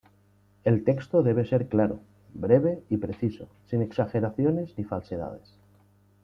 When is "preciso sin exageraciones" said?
2.97-4.75